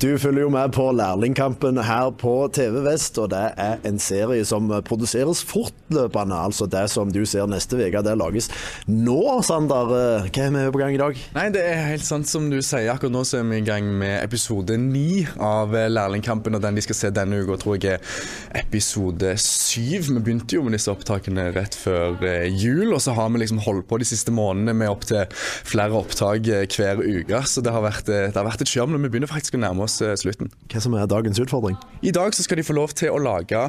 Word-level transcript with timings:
Du 0.00 0.14
følger 0.16 0.46
jo 0.46 0.48
med 0.48 0.70
på 0.72 0.86
Lærlingkampen 0.96 1.76
her 1.84 2.06
på 2.16 2.30
TV 2.56 2.78
Vest, 2.86 3.18
og 3.20 3.26
det 3.34 3.40
er 3.60 3.82
en 3.84 3.98
serie 4.00 4.46
som 4.48 4.70
produseres 4.88 5.42
fortløpende. 5.44 6.38
Altså 6.40 6.64
det 6.72 6.86
som 6.88 7.10
du 7.12 7.18
ser 7.28 7.44
neste 7.52 7.76
uke, 7.76 8.00
det 8.06 8.14
lages 8.16 8.48
nå. 8.88 9.18
Sander, 9.44 9.90
hva 9.92 10.46
er 10.46 10.54
vi 10.54 10.62
på 10.72 10.80
gang 10.80 10.96
i 10.96 11.00
dag? 11.02 11.20
Nei, 11.34 11.44
Det 11.52 11.64
er 11.68 11.82
helt 11.90 12.06
sant 12.06 12.30
som 12.30 12.46
du 12.48 12.62
sier. 12.64 12.88
Akkurat 12.94 13.12
nå 13.12 13.26
så 13.28 13.42
er 13.42 13.50
vi 13.50 13.58
i 13.60 13.66
gang 13.66 13.90
med 14.00 14.22
episode 14.22 14.78
ni 14.80 15.26
av 15.36 15.76
Lærlingkampen. 15.76 16.56
Og 16.56 16.64
den 16.64 16.80
de 16.80 16.86
skal 16.86 16.96
se 16.96 17.12
denne 17.20 17.42
uka, 17.44 17.60
tror 17.60 17.76
jeg 17.76 18.00
er 18.00 18.56
episode 18.62 19.34
syv. 19.36 20.08
Vi 20.14 20.16
begynte 20.16 20.56
jo 20.56 20.64
med 20.64 20.78
disse 20.78 20.88
opptakene 20.88 21.50
rett 21.52 21.76
før 21.76 22.16
eh, 22.24 22.48
jul, 22.48 22.94
og 22.94 23.04
så 23.04 23.12
har 23.20 23.28
vi 23.36 23.44
liksom 23.44 23.60
holdt 23.68 23.90
på 23.92 24.00
de 24.00 24.08
siste 24.08 24.32
månedene 24.32 24.78
med 24.80 24.94
opptil 24.96 25.28
flere 25.36 25.92
opptak 26.00 26.48
eh, 26.48 26.64
hver 26.64 27.04
uke. 27.04 27.44
Så 27.44 27.60
det 27.60 27.76
har 27.76 27.84
vært, 27.84 28.08
eh, 28.08 28.30
det 28.32 28.40
har 28.40 28.48
vært 28.48 28.64
et 28.64 28.74
kjør, 28.78 28.88
men 28.94 29.04
vi 29.04 29.12
begynner 29.12 29.34
faktisk 29.36 29.60
å 29.60 29.64
nærme 29.68 29.84
oss 29.84 29.89
oss 29.90 29.98
eh, 30.06 30.14
slutten. 30.18 30.52
Hva 30.70 30.84
som 30.86 30.94
er 30.94 31.10
dagens 31.10 31.42
utfordring? 31.42 31.76
I 32.06 32.14
dag 32.14 32.36
så 32.36 32.46
skal 32.46 32.62
de 32.62 32.66
få 32.70 32.78
lov 32.78 32.94
til 32.96 33.10
å 33.12 33.18
lage 33.20 33.66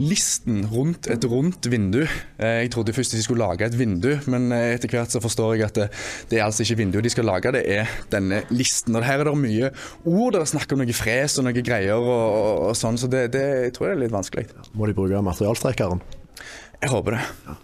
listen 0.00 0.62
rundt 0.72 1.08
et 1.12 1.24
rundt 1.28 1.66
vindu. 1.68 2.00
Eh, 2.02 2.62
jeg 2.64 2.72
trodde 2.72 2.94
først 2.96 3.14
de 3.16 3.22
skulle 3.24 3.44
lage 3.44 3.66
et 3.66 3.76
vindu, 3.76 4.10
men 4.32 4.48
eh, 4.54 4.74
etter 4.76 4.92
hvert 4.92 5.12
så 5.12 5.20
forstår 5.22 5.56
jeg 5.56 5.66
at 5.68 5.80
det, 5.80 5.88
det 6.30 6.38
er 6.40 6.46
altså 6.46 6.64
ikke 6.64 6.78
vinduet 6.80 7.06
de 7.06 7.12
skal 7.12 7.28
lage, 7.28 7.52
det 7.54 7.64
er 7.76 7.90
denne 8.12 8.42
listen. 8.54 8.96
Og 8.96 9.04
Her 9.06 9.22
er 9.22 9.30
det 9.30 9.36
mye 9.38 9.72
ord, 10.04 10.32
det 10.34 10.42
er 10.42 10.52
snakk 10.54 10.72
om 10.72 10.82
noe 10.82 10.96
fres 10.96 11.36
og 11.40 11.48
noe 11.48 11.64
greier 11.64 11.98
og, 11.98 12.70
og 12.70 12.78
sånn, 12.78 13.00
så 13.00 13.10
det, 13.12 13.26
det, 13.36 13.44
jeg 13.68 13.76
tror 13.76 13.90
jeg 13.90 13.98
er 13.98 14.04
litt 14.06 14.16
vanskelig. 14.16 14.48
Må 14.78 14.88
de 14.88 14.96
bruke 14.96 15.26
materialstrekeren? 15.28 16.02
Jeg 16.82 16.90
håper 16.90 17.18
det. 17.18 17.26
Ja. 17.46 17.60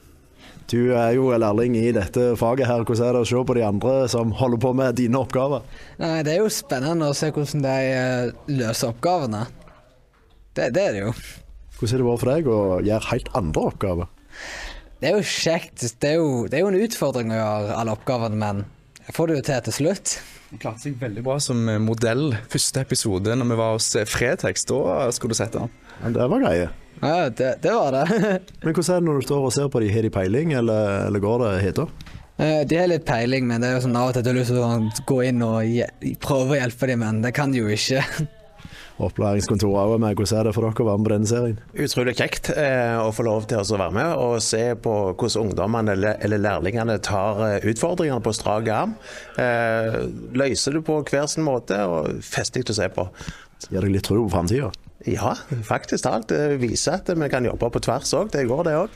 Du 0.68 0.92
er 0.92 1.14
jo 1.16 1.30
lærling 1.32 1.78
i 1.80 1.86
dette 1.96 2.34
faget 2.36 2.68
her. 2.68 2.82
Hvordan 2.84 3.06
er 3.06 3.16
det 3.16 3.22
å 3.24 3.28
se 3.30 3.42
på 3.48 3.56
de 3.56 3.64
andre 3.64 3.92
som 4.12 4.34
holder 4.36 4.60
på 4.60 4.72
med 4.76 4.98
dine 5.00 5.20
oppgaver? 5.22 5.64
Nei, 6.00 6.22
Det 6.26 6.34
er 6.34 6.42
jo 6.42 6.50
spennende 6.52 7.08
å 7.08 7.16
se 7.16 7.30
hvordan 7.32 7.64
de 7.64 7.76
eh, 7.94 8.32
løser 8.52 8.90
oppgavene. 8.92 9.46
Det, 10.52 10.68
det 10.76 10.82
er 10.82 10.96
det 10.96 11.04
jo. 11.06 11.14
Hvordan 11.78 11.94
har 11.94 12.02
det 12.02 12.08
vært 12.10 12.22
for 12.24 12.32
deg 12.34 12.50
å 12.52 12.60
gjøre 12.84 13.10
helt 13.14 13.30
andre 13.38 13.64
oppgaver? 13.70 14.10
Det 14.98 15.08
er 15.08 15.16
jo 15.16 15.28
kjekt. 15.30 15.86
Det 16.02 16.10
er 16.10 16.18
jo, 16.18 16.30
det 16.50 16.58
er 16.58 16.66
jo 16.66 16.72
en 16.74 16.82
utfordring 16.82 17.32
å 17.32 17.38
gjøre 17.38 17.78
alle 17.80 17.94
oppgavene, 17.94 18.40
men 18.40 18.64
jeg 19.06 19.16
får 19.16 19.30
det 19.30 19.38
jo 19.38 19.46
til 19.48 19.64
til 19.68 19.76
slutt. 19.78 20.16
Hun 20.48 20.60
klarte 20.60 20.84
seg 20.84 21.00
veldig 21.00 21.22
bra 21.24 21.36
som 21.44 21.60
modell 21.84 22.32
første 22.52 22.82
episode 22.84 23.36
når 23.36 23.50
vi 23.52 23.58
var 23.60 23.76
hos 23.76 23.88
Fretex. 24.10 24.68
Da 24.68 25.08
skulle 25.16 25.36
du 25.36 25.40
sett 25.40 25.56
han. 25.56 25.72
Ja, 26.02 26.12
det 26.14 26.28
var 26.30 26.44
greie. 26.44 26.68
Ja, 27.00 27.28
det, 27.30 27.50
det 27.62 27.74
var 27.74 27.94
det. 27.94 28.04
men 28.62 28.74
hvordan 28.74 28.94
er 28.94 29.02
det 29.02 29.08
når 29.08 29.20
du 29.20 29.26
står 29.28 29.48
og 29.48 29.52
ser 29.54 29.68
på 29.72 29.82
de, 29.82 29.90
har 29.94 30.06
de 30.06 30.14
peiling, 30.14 30.54
eller, 30.58 31.04
eller 31.08 31.22
går 31.22 31.44
det 31.44 31.52
heta? 31.66 31.86
Eh, 32.38 32.64
de 32.70 32.78
har 32.78 32.90
litt 32.90 33.06
peiling, 33.06 33.46
men 33.50 33.62
det 33.62 33.70
er 33.70 33.78
jo 33.78 33.84
sånn 33.86 33.98
av 33.98 34.10
og 34.10 34.16
til 34.16 34.26
du 34.26 34.32
har 34.32 34.40
lyst 34.40 34.54
til 34.54 34.62
å 34.62 35.06
gå 35.10 35.20
inn 35.26 35.44
og 35.46 36.18
prøve 36.22 36.56
å 36.56 36.60
hjelpe 36.60 36.90
dem, 36.90 37.02
men 37.02 37.22
det 37.24 37.34
kan 37.38 37.54
de 37.54 37.62
jo 37.62 37.70
ikke. 37.74 38.02
Opplæringskontoret 38.98 39.92
òg 39.92 40.00
med. 40.02 40.16
Hvordan 40.18 40.40
er 40.40 40.48
det 40.48 40.52
for 40.56 40.66
dere 40.66 40.82
å 40.82 40.86
være 40.88 40.98
med 40.98 41.06
på 41.06 41.12
denne 41.12 41.30
serien? 41.30 41.58
Utrolig 41.84 42.14
kjekt 42.18 42.50
eh, 42.50 42.96
å 42.98 43.12
få 43.14 43.26
lov 43.28 43.46
til 43.50 43.60
å 43.60 43.78
være 43.78 43.94
med 43.94 44.14
og 44.18 44.40
se 44.42 44.62
på 44.82 44.94
hvordan 45.12 45.44
ungdommene 45.44 45.94
eller, 45.94 46.18
eller 46.26 46.42
lærlingene 46.42 46.98
tar 47.06 47.42
eh, 47.46 47.68
utfordringene 47.70 48.24
på 48.24 48.34
strak 48.34 48.70
arm. 48.74 48.96
Eh, 49.38 50.00
løser 50.38 50.78
det 50.78 50.82
på 50.88 50.98
hver 51.06 51.30
sin 51.30 51.46
måte 51.46 51.78
og 51.86 52.18
festlig 52.26 52.66
å 52.66 52.78
se 52.80 52.90
på. 52.94 53.06
Gir 53.66 53.82
deg 53.82 53.96
litt 53.96 54.06
tro 54.06 54.22
på 54.22 54.34
framtida? 54.36 54.70
Ja, 55.06 55.36
faktisk 55.62 56.02
talt. 56.02 56.26
Det 56.32 56.58
viser 56.58 56.96
at 56.98 57.10
vi 57.14 57.28
kan 57.30 57.44
jobbe 57.46 57.68
på 57.70 57.80
tvers 57.86 58.10
òg. 58.18 58.32
Det 58.34 58.42
går, 58.50 58.64
det 58.66 58.74
òg. 58.80 58.94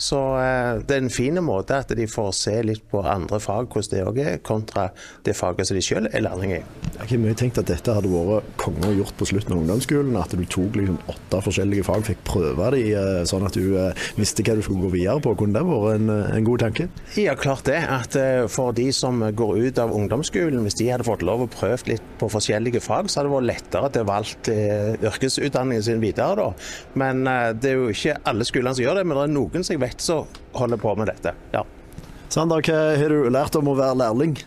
Så 0.00 0.18
eh, 0.40 0.80
det 0.80 0.96
er 0.96 1.02
en 1.04 1.12
fin 1.12 1.36
måte 1.44 1.76
at 1.82 1.92
de 1.92 2.06
får 2.08 2.30
se 2.38 2.54
litt 2.64 2.86
på 2.88 3.02
andre 3.04 3.36
fag, 3.42 3.68
hvordan 3.68 3.92
det 3.92 4.06
òg 4.08 4.20
er, 4.22 4.38
kontra 4.40 4.86
det 5.26 5.34
faget 5.36 5.68
som 5.68 5.76
de 5.76 5.82
selv 5.84 6.08
er 6.08 6.24
lærling 6.24 6.54
i. 6.56 6.60
Jeg 6.96 7.10
har 7.10 7.20
mye 7.20 7.36
tenkt 7.36 7.60
at 7.60 7.68
dette 7.68 7.96
hadde 7.98 8.08
vært 8.08 8.48
konge 8.62 8.94
gjort 8.96 9.16
på 9.18 9.28
slutten 9.28 9.52
av 9.52 9.60
ungdomsskolen. 9.60 10.16
At 10.22 10.32
du 10.32 10.44
tok 10.48 10.78
liksom 10.80 10.96
åtte 11.12 11.42
forskjellige 11.44 11.84
fag, 11.90 12.06
fikk 12.08 12.24
prøve 12.30 12.72
de, 12.78 12.82
eh, 12.96 13.20
sånn 13.28 13.44
at 13.44 13.58
du 13.58 13.76
eh, 13.76 14.08
visste 14.16 14.46
hva 14.46 14.56
du 14.56 14.64
skulle 14.64 14.86
gå 14.86 14.94
videre 14.96 15.20
på. 15.20 15.36
Kunne 15.36 15.60
det 15.60 15.66
vært 15.68 16.00
en, 16.00 16.14
en 16.32 16.48
god 16.48 16.64
tanke? 16.64 16.88
Ja, 17.20 17.36
klart 17.36 17.68
det. 17.68 17.76
At 17.92 18.16
for 18.48 18.72
de 18.72 18.88
som 18.96 19.20
går 19.20 19.68
ut 19.68 19.84
av 19.84 19.92
ungdomsskolen, 19.92 20.64
hvis 20.64 20.80
de 20.80 20.88
hadde 20.94 21.06
fått 21.06 21.26
lov 21.28 21.44
å 21.44 21.52
prøve 21.52 21.92
litt 21.92 22.10
på 22.20 22.32
forskjellige 22.32 22.80
fag, 22.80 23.12
så 23.12 23.20
hadde 23.20 23.28
det 23.28 23.36
vært 23.36 23.50
lettere 23.52 23.92
til 23.92 24.01
å 24.02 24.08
valgt 24.08 24.50
yrkesutdanningen 24.52 25.48
utdanningen 25.52 25.82
sin 25.86 26.02
videre. 26.02 26.36
Da. 26.36 26.52
Men 26.98 27.26
uh, 27.26 27.50
det 27.56 27.72
er 27.72 27.80
jo 27.80 27.92
ikke 27.92 28.18
alle 28.28 28.46
skolene 28.48 28.74
som 28.76 28.84
gjør 28.84 29.00
det, 29.00 29.06
men 29.08 29.18
det 29.18 29.26
er 29.26 29.36
noen 29.36 29.66
som 29.66 29.74
jeg 29.76 29.82
vet 29.82 30.04
som 30.04 30.40
holder 30.58 30.80
på 30.82 30.94
med 30.98 31.10
dette. 31.12 31.34
Ja. 31.54 31.64
Sander, 32.32 32.64
hva 32.64 32.96
har 32.96 33.12
du 33.12 33.28
lært 33.32 33.56
om 33.58 33.68
å 33.68 33.76
være 33.76 33.98
lærling? 34.00 34.38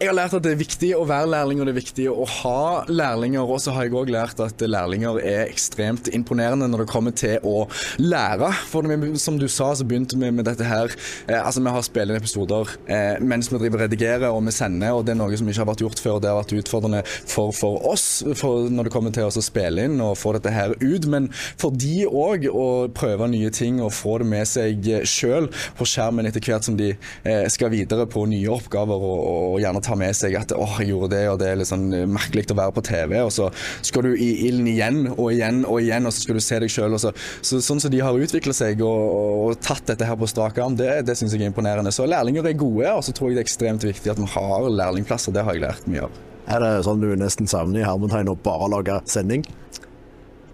Jeg 0.00 0.08
har 0.08 0.16
lært 0.16 0.34
at 0.36 0.44
det 0.44 0.54
er 0.54 0.60
viktig 0.60 0.90
å 0.96 1.04
være 1.08 1.28
lærling, 1.30 1.60
og 1.60 1.68
det 1.68 1.72
er 1.74 1.78
viktig 1.78 2.06
å 2.10 2.24
ha 2.40 2.84
lærlinger. 2.88 3.44
Og 3.44 3.60
så 3.62 3.74
har 3.76 3.86
jeg 3.86 3.94
òg 3.98 4.12
lært 4.12 4.40
at 4.42 4.62
lærlinger 4.64 5.18
er 5.20 5.42
ekstremt 5.44 6.08
imponerende 6.14 6.68
når 6.70 6.84
det 6.84 6.92
kommer 6.92 7.14
til 7.16 7.42
å 7.46 7.66
lære. 8.00 8.48
For 8.70 8.88
som 9.20 9.38
du 9.40 9.46
sa, 9.52 9.72
så 9.76 9.86
begynte 9.88 10.18
vi 10.20 10.30
med 10.32 10.46
dette 10.48 10.66
her 10.66 10.92
eh, 11.26 11.38
Altså, 11.42 11.60
vi 11.62 11.74
har 11.74 11.84
spillende 11.84 12.20
episoder 12.22 12.70
eh, 12.86 13.20
mens 13.20 13.50
vi 13.52 13.60
driver 13.60 13.84
redigerer 13.84 14.30
og 14.30 14.44
vi 14.46 14.54
sender, 14.54 14.96
og 14.96 15.04
det 15.06 15.14
er 15.14 15.20
noe 15.20 15.38
som 15.38 15.50
ikke 15.50 15.62
har 15.62 15.70
vært 15.72 15.84
gjort 15.84 16.02
før. 16.02 16.20
Det 16.22 16.30
har 16.30 16.40
vært 16.40 16.56
utfordrende 16.62 17.02
for, 17.06 17.52
for 17.56 17.82
oss 17.92 18.06
for 18.38 18.70
når 18.72 18.88
det 18.88 18.94
kommer 18.94 19.14
til 19.14 19.28
å 19.28 19.44
spille 19.44 19.86
inn 19.88 20.00
og 20.02 20.16
få 20.20 20.34
dette 20.38 20.54
her 20.54 20.74
ut. 20.80 21.08
Men 21.12 21.28
for 21.60 21.74
de 21.74 22.06
òg 22.08 22.48
å 22.48 22.66
prøve 22.94 23.28
nye 23.32 23.52
ting 23.54 23.82
og 23.82 23.92
få 23.96 24.18
det 24.22 24.30
med 24.32 24.48
seg 24.48 24.88
sjøl 25.08 25.50
på 25.78 25.88
skjermen 25.88 26.28
etter 26.28 26.44
hvert 26.44 26.66
som 26.66 26.78
de 26.78 26.92
eh, 26.94 27.44
skal 27.52 27.72
videre 27.74 28.08
på 28.10 28.24
nye 28.30 28.50
oppgaver 28.52 29.06
og, 29.12 29.20
og 29.52 29.60
gjerne 29.62 29.81
ta 29.84 29.96
med 29.98 30.16
seg 30.16 30.36
at 30.38 30.54
åh, 30.56 30.78
jeg 30.80 30.92
gjorde 30.92 31.12
det, 31.14 31.22
og 31.30 31.38
det 31.42 31.50
er 31.50 31.60
litt 31.60 31.70
sånn 31.70 31.88
eh, 31.96 32.08
merkelig 32.08 32.46
å 32.52 32.58
være 32.58 32.76
på 32.76 32.84
TV. 32.88 33.16
Og 33.22 33.32
så 33.34 33.48
skal 33.84 34.08
du 34.08 34.12
i 34.14 34.30
ilden 34.48 34.68
igjen 34.70 35.00
og 35.12 35.28
igjen 35.32 35.62
og 35.66 35.80
igjen, 35.82 36.08
og 36.08 36.14
så 36.14 36.24
skal 36.24 36.38
du 36.38 36.44
se 36.44 36.60
deg 36.62 36.72
sjøl. 36.72 36.98
Så, 37.02 37.12
så, 37.44 37.60
sånn 37.64 37.82
som 37.82 37.92
de 37.92 38.02
har 38.04 38.18
utvikla 38.26 38.54
seg 38.56 38.82
og, 38.86 39.02
og, 39.12 39.60
tatt 39.62 39.86
dette 39.90 40.08
her 40.08 40.18
på 40.18 40.28
strak 40.30 40.60
arm, 40.62 40.76
det, 40.78 40.90
det 41.08 41.16
syns 41.18 41.36
jeg 41.36 41.44
er 41.44 41.52
imponerende. 41.52 41.92
Så 41.94 42.08
lærlinger 42.08 42.48
er 42.50 42.58
gode, 42.58 42.88
og 42.90 43.04
så 43.06 43.14
tror 43.16 43.30
jeg 43.30 43.38
det 43.40 43.44
er 43.44 43.50
ekstremt 43.50 43.86
viktig 43.86 44.14
at 44.14 44.20
vi 44.20 44.28
har 44.34 44.68
lærlingplasser. 44.82 45.34
Det 45.34 45.46
har 45.46 45.58
jeg 45.58 45.66
lært 45.66 45.88
mye 45.90 46.06
av. 46.08 46.22
Er 46.52 46.62
det 46.64 46.72
sånn 46.86 47.02
du 47.02 47.12
nesten 47.18 47.48
savner 47.50 47.82
i 47.82 47.86
hermetegn 47.86 48.32
å 48.32 48.38
bare 48.44 48.70
lage 48.72 48.98
sending? 49.10 49.46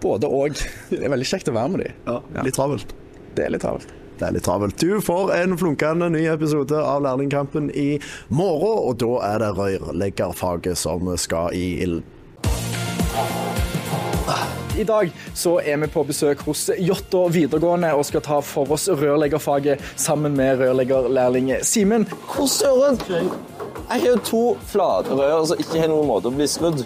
Både 0.03 0.29
og. 0.31 0.59
Det 0.91 1.01
er 1.01 1.11
veldig 1.11 1.27
kjekt 1.27 1.49
å 1.51 1.55
være 1.55 1.73
med 1.73 1.83
dem. 1.83 1.97
Ja, 2.07 2.43
litt 2.45 2.55
travelt. 2.55 2.93
Det 3.35 3.45
er 3.45 3.55
litt 3.55 3.65
travelt. 3.65 3.89
Det 4.19 4.27
er 4.27 4.35
litt 4.35 4.43
travelt. 4.43 4.75
Du 4.79 4.99
får 5.01 5.31
en 5.37 5.57
flunkende 5.57 6.09
ny 6.11 6.25
episode 6.27 6.75
av 6.75 7.03
Lærlingkampen 7.05 7.69
i 7.71 8.01
morgen, 8.27 8.81
og 8.89 8.97
da 8.99 9.13
er 9.29 9.43
det 9.45 9.51
rørleggerfaget 9.55 10.79
som 10.79 11.07
skal 11.15 11.55
i 11.55 11.67
ilden. 11.85 12.03
I 14.79 14.83
dag 14.83 15.11
så 15.35 15.57
er 15.59 15.79
vi 15.81 15.87
på 15.91 16.03
besøk 16.07 16.43
hos 16.47 16.69
Jåttå 16.79 17.25
videregående 17.33 17.89
og 17.97 18.05
skal 18.07 18.23
ta 18.23 18.37
for 18.45 18.69
oss 18.71 18.87
rørleggerfaget 18.87 19.81
sammen 19.99 20.37
med 20.39 20.61
rørleggerlærling 20.61 21.51
Simen. 21.67 22.07
Hvor 22.29 22.47
søren? 22.47 22.99
Jeg 23.09 24.01
har 24.01 24.07
jo 24.07 24.19
to 24.23 24.43
flate 24.69 25.15
rør 25.19 25.47
som 25.49 25.59
ikke 25.59 25.81
har 25.81 25.91
noen 25.91 26.07
måte 26.07 26.31
å 26.31 26.35
bli 26.35 26.47
skrudd. 26.47 26.85